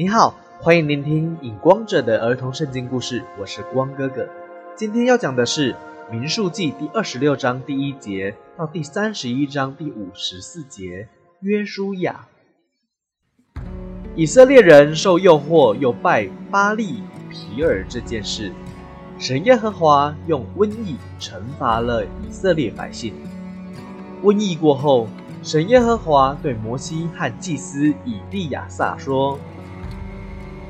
[0.00, 4.28] 你好，欢迎聆听《影光者》的儿童圣经故事，我是光哥哥。
[4.76, 5.72] 今天要讲的是
[6.08, 11.08] 《民数记》第二十六章第一节到第三十一章第五十四节。
[11.40, 12.28] 约书亚，
[14.14, 18.52] 以色列人受诱惑又拜巴利皮尔这件事，
[19.18, 23.12] 神耶和华用瘟疫惩罚了以色列百姓。
[24.22, 25.08] 瘟疫过后，
[25.42, 29.36] 神耶和华对摩西和祭司以利亚撒说。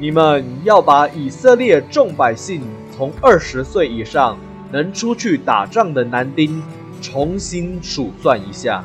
[0.00, 2.62] 你们要把以色列众百姓
[2.96, 4.38] 从二十岁以上
[4.72, 6.62] 能出去打仗的男丁
[7.02, 8.82] 重新数算一下，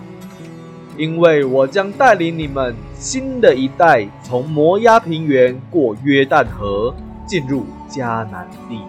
[0.97, 6.93] 因为我将带领你们新的一代从摩押平原过约旦河
[7.25, 8.81] 进入迦南地。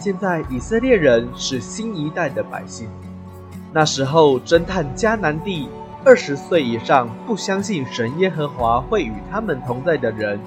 [0.00, 2.88] 现在以色列人是新一代的百姓，
[3.72, 5.68] 那时候侦探迦南地
[6.04, 10.40] 二十岁以上不相信神耶和华会与他们同在的人。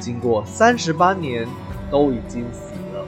[0.00, 1.46] 经过三十八年，
[1.90, 3.04] 都已经死了，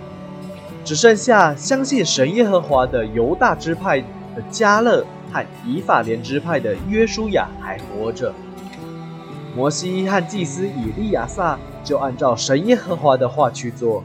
[0.84, 8.32] 只剩下相信神耶和华的犹大支派的加勒和以法莲支派的约书亚还活着。
[9.56, 14.04] 摩西和祭司以利亚撒就按照神耶和华的话去做。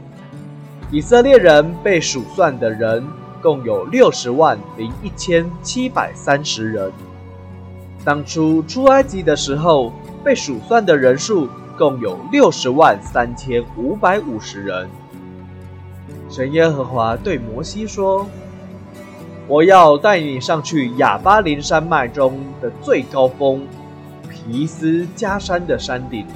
[0.90, 3.06] 以色列人被数算的人
[3.42, 6.90] 共有六十万零一千七百三十人。
[8.04, 9.92] 当初出埃及的时候，
[10.24, 11.48] 被数算的人数。
[11.78, 14.88] 共有六十万三千五百五十人。
[16.28, 18.26] 神耶和华对摩西说
[19.46, 23.64] ：“我要带你上去亚巴林山脉中的最高峰
[24.28, 26.26] 皮斯加山的山顶，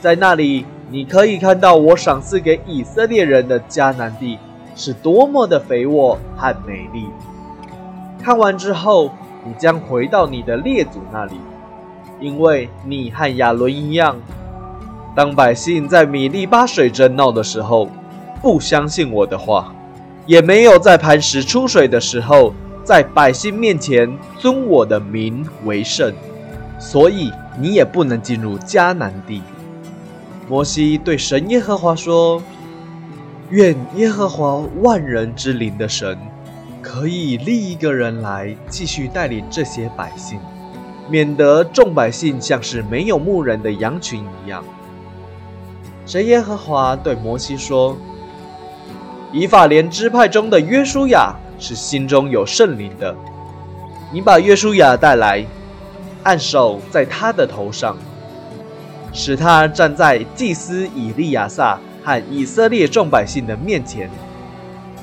[0.00, 4.38] 在那里你可以看到我赏赐给以色列人的迦南地
[4.76, 7.08] 是多么的肥沃和美丽。
[8.22, 9.10] 看完之后，
[9.44, 11.34] 你将回到你的列祖那里，
[12.20, 14.16] 因为你和亚伦一样。”
[15.14, 17.88] 当百姓在米利巴水争闹的时候，
[18.42, 19.72] 不相信我的话，
[20.26, 22.52] 也没有在磐石出水的时候，
[22.82, 26.12] 在百姓面前尊我的名为圣，
[26.80, 27.30] 所以
[27.60, 29.40] 你也不能进入迦南地。
[30.48, 32.42] 摩西对神耶和华说
[33.50, 36.18] ：“愿耶和华万人之灵的神，
[36.82, 40.40] 可以立一个人来继续带领这些百姓，
[41.08, 44.64] 免得众百姓像是没有牧人的羊群一样。”
[46.06, 47.96] 神耶和华对摩西说
[49.32, 53.14] ：“以法莲支派中的约书亚是心中有圣灵的，
[54.12, 55.42] 你把约书亚带来，
[56.22, 57.96] 按手在他的头上，
[59.14, 64.10] 使他站在祭司以利亚撒和以色列众百姓的面前，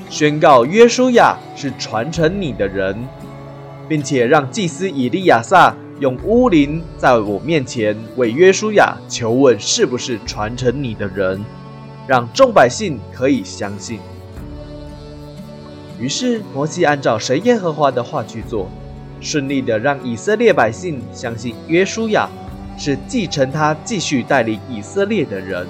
[0.07, 2.95] 宣告约书亚是传承你的人，
[3.89, 11.45] 并且让祭司以利亚撒。”用乌灵在我面前为约书亚求问，是不是传承你的人，
[12.07, 14.00] 让众百姓可以相信。
[16.00, 18.67] 于是摩西按照神耶和华的话去做，
[19.19, 22.28] 顺利的让以色列百姓相信约书亚
[22.79, 25.68] 是继承他继续带领以色列的人。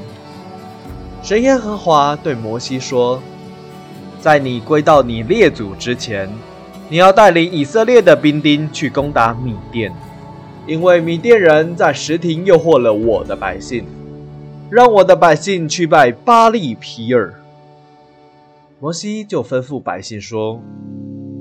[1.21, 3.21] 神耶和华对摩西说
[4.21, 6.29] ：“在你归到你列祖之前，
[6.87, 9.93] 你要带领以色列的兵丁去攻打米甸。”
[10.67, 13.83] 因为米甸人在石亭诱惑了我的百姓，
[14.69, 17.33] 让我的百姓去拜巴利皮尔。
[18.79, 20.61] 摩西就吩咐百姓说：“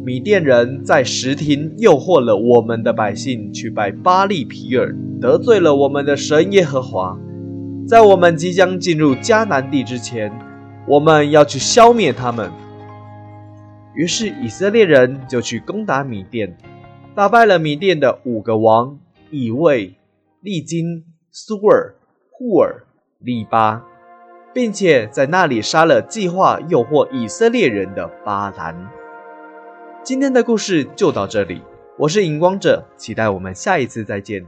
[0.04, 7.18] 米甸人在石亭诱惑了我们的百姓去拜巴利皮尔，得罪了我们的神耶和华。
[7.86, 10.32] 在我们即将进入迦南地之前，
[10.86, 12.50] 我们要去消灭他们。”
[13.94, 16.56] 于是以色列人就去攻打米甸，
[17.14, 18.98] 打败了米甸的五个王。
[19.30, 19.94] 以为、
[20.40, 21.94] 利金、苏尔、
[22.30, 22.84] 库尔、
[23.18, 23.84] 利巴，
[24.52, 28.90] 并且在那里杀了计划诱惑以色列人的巴兰。
[30.02, 31.62] 今天的故事就到这里，
[31.98, 34.44] 我是荧光者，期待我们下一次再见。